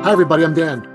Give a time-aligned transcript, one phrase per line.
[0.00, 0.44] Hi, everybody.
[0.44, 0.86] I'm Dan.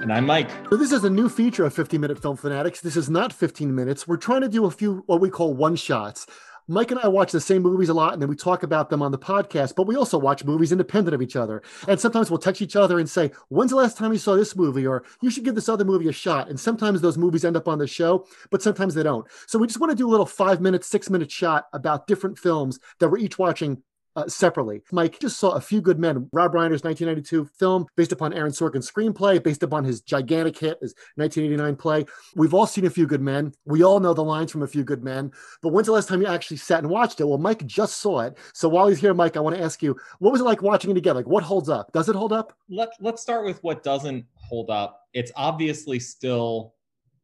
[0.00, 0.48] And I'm Mike.
[0.70, 2.80] So, this is a new feature of 15 Minute Film Fanatics.
[2.80, 4.06] This is not 15 minutes.
[4.06, 6.26] We're trying to do a few what we call one shots.
[6.68, 9.02] Mike and I watch the same movies a lot and then we talk about them
[9.02, 11.62] on the podcast, but we also watch movies independent of each other.
[11.88, 14.56] And sometimes we'll text each other and say, When's the last time you saw this
[14.56, 14.86] movie?
[14.86, 16.48] Or you should give this other movie a shot.
[16.48, 19.26] And sometimes those movies end up on the show, but sometimes they don't.
[19.46, 22.38] So we just want to do a little five minute, six minute shot about different
[22.38, 23.82] films that we're each watching
[24.16, 24.82] uh, separately.
[24.92, 28.90] Mike just saw A Few Good Men, Rob Reiner's 1992 film based upon Aaron Sorkin's
[28.90, 32.04] screenplay, based upon his gigantic hit, his 1989 play.
[32.36, 33.52] We've all seen A Few Good Men.
[33.64, 35.32] We all know the lines from A Few Good Men.
[35.62, 37.26] But when's the last time you actually sat and watched it?
[37.26, 38.36] Well, Mike just saw it.
[38.52, 40.90] So while he's here, Mike, I want to ask you, what was it like watching
[40.90, 41.14] it again?
[41.14, 41.92] Like, what holds up?
[41.92, 42.56] Does it hold up?
[42.68, 45.02] Let, let's start with what doesn't hold up.
[45.12, 46.74] It's obviously still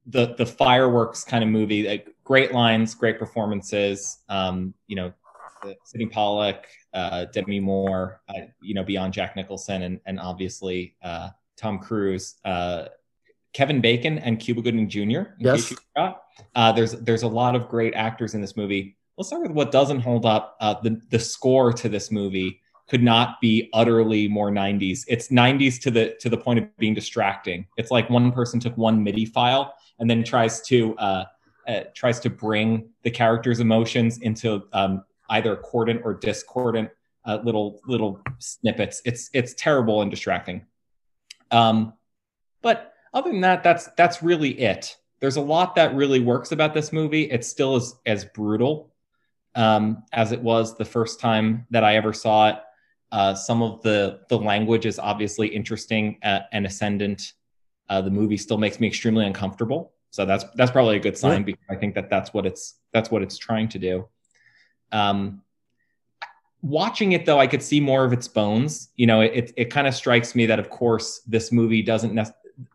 [0.07, 1.87] the the fireworks kind of movie.
[1.87, 4.19] Like great lines, great performances.
[4.29, 5.13] Um, you know,
[5.85, 11.31] Sydney Pollack, uh, Demi Moore, uh, you know, beyond Jack Nicholson and, and obviously uh,
[11.57, 12.87] Tom Cruise, uh,
[13.53, 15.33] Kevin Bacon, and Cuba Gooding Jr.
[15.39, 15.73] yes.
[16.55, 18.97] Uh, there's there's a lot of great actors in this movie.
[19.19, 20.57] Let's start with what doesn't hold up.
[20.61, 25.05] Uh, the the score to this movie could not be utterly more 90s.
[25.07, 27.67] It's 90s to the to the point of being distracting.
[27.77, 31.25] It's like one person took one MIDI file and then tries to uh,
[31.69, 36.91] uh, tries to bring the character's emotions into um, either accordant or discordant
[37.25, 39.03] uh, little little snippets.
[39.05, 40.67] It's it's terrible and distracting.
[41.51, 41.95] Um,
[42.63, 44.97] but other than that, that's that's really it.
[45.21, 47.25] There's a lot that really works about this movie.
[47.25, 48.91] It's still as as brutal
[49.55, 52.57] um, as it was the first time that I ever saw it.
[53.13, 57.33] Uh, some of the the language is obviously interesting uh, and ascendant.
[57.89, 61.41] Uh, the movie still makes me extremely uncomfortable, so that's that's probably a good sign
[61.41, 61.47] yeah.
[61.47, 64.09] because I think that that's what it's that's what it's trying to do.
[64.93, 65.43] Um,
[66.63, 68.91] watching it though, I could see more of its bones.
[68.97, 72.19] You know, it it kind of strikes me that of course this movie doesn't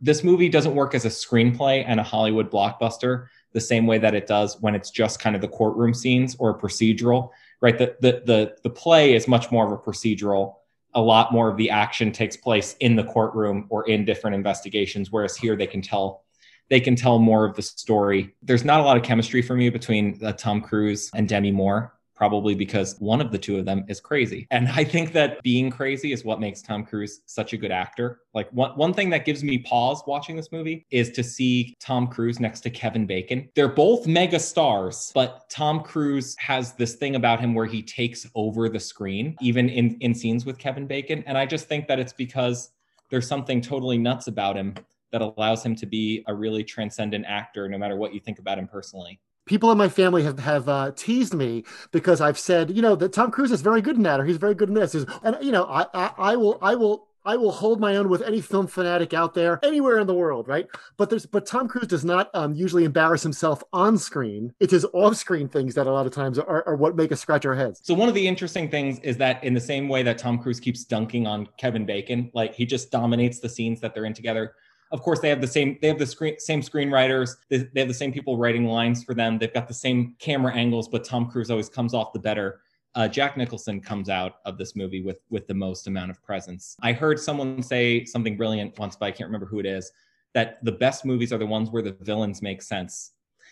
[0.02, 4.16] this movie doesn't work as a screenplay and a Hollywood blockbuster the same way that
[4.16, 7.30] it does when it's just kind of the courtroom scenes or a procedural,
[7.62, 7.78] right?
[7.78, 10.56] The the the the play is much more of a procedural.
[10.94, 15.12] A lot more of the action takes place in the courtroom or in different investigations,
[15.12, 16.24] whereas here they can tell
[16.70, 18.34] they can tell more of the story.
[18.42, 21.95] There's not a lot of chemistry for me between uh, Tom Cruise and Demi Moore
[22.16, 24.48] probably because one of the two of them is crazy.
[24.52, 28.22] And I think that being crazy is what makes Tom Cruise such a good actor.
[28.34, 32.08] Like one, one thing that gives me pause watching this movie is to see Tom
[32.08, 33.50] Cruise next to Kevin Bacon.
[33.56, 38.28] They're both mega stars, but Tom Cruise has this thing about him where he takes
[38.34, 41.24] over the screen, even in, in scenes with Kevin Bacon.
[41.28, 42.72] And I just think that it's because
[43.10, 44.74] there's something totally nuts about him
[45.12, 48.58] that allows him to be a really transcendent actor, no matter what you think about
[48.58, 52.82] him personally people in my family have have uh, teased me because I've said, you
[52.82, 54.94] know, that Tom Cruise is very good in that, or he's very good in this.
[54.96, 58.22] And you know, I, I, I will I will I will hold my own with
[58.22, 60.68] any film fanatic out there anywhere in the world, right?
[60.96, 64.54] But there's but Tom Cruise does not um, usually embarrass himself on screen.
[64.60, 67.56] It's off-screen things that a lot of times are, are what make us scratch our
[67.56, 67.82] heads.
[67.84, 70.60] So one of the interesting things is that in the same way that Tom Cruise
[70.60, 74.54] keeps dunking on Kevin Bacon, like he just dominates the scenes that they're in together
[74.92, 77.36] of course, they have the same they have the screen, same screenwriters.
[77.50, 79.38] They, they have the same people writing lines for them.
[79.38, 82.62] They've got the same camera angles, but Tom Cruise always comes off the better.
[82.94, 86.78] Uh, Jack Nicholson comes out of this movie with with the most amount of presence.
[86.82, 89.92] I heard someone say something brilliant once, but I can't remember who it is.
[90.34, 93.12] That the best movies are the ones where the villains make sense,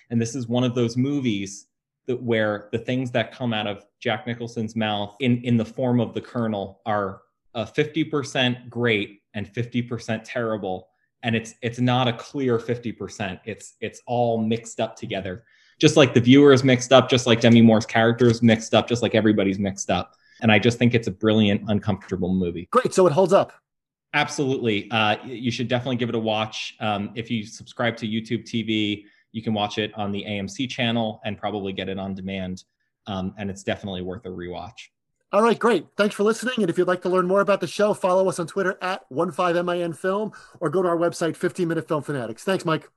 [0.10, 1.68] and this is one of those movies
[2.06, 6.00] that where the things that come out of Jack Nicholson's mouth in in the form
[6.00, 7.22] of the Colonel are
[7.56, 10.90] uh, 50% great and 50% terrible
[11.24, 15.44] and it's it's not a clear 50% it's it's all mixed up together.
[15.80, 18.88] Just like the viewer is mixed up just like demi moore's character is mixed up
[18.88, 20.16] just like everybody's mixed up.
[20.42, 22.68] And i just think it's a brilliant uncomfortable movie.
[22.72, 23.54] Great so it holds up.
[24.16, 24.92] Absolutely.
[24.92, 26.76] Uh, you should definitely give it a watch.
[26.80, 31.20] Um, if you subscribe to youtube tv you can watch it on the amc channel
[31.26, 32.64] and probably get it on demand.
[33.08, 34.90] Um, and it's definitely worth a rewatch
[35.34, 35.88] all right, great.
[35.98, 36.54] Thanks for listening.
[36.60, 39.10] And if you'd like to learn more about the show, follow us on Twitter at
[39.10, 42.44] 15MIN Film or go to our website, 15 Minute Film Fanatics.
[42.44, 42.88] Thanks, Mike.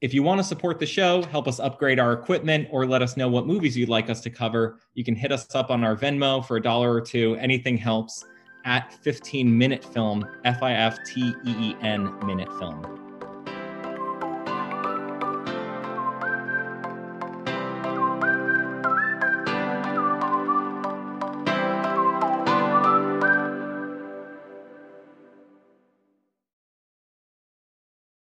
[0.00, 3.16] If you want to support the show, help us upgrade our equipment, or let us
[3.16, 5.96] know what movies you'd like us to cover, you can hit us up on our
[5.96, 7.36] Venmo for a dollar or two.
[7.36, 8.24] Anything helps
[8.64, 13.03] at 15 Minute Film, F I F T E E N Minute Film.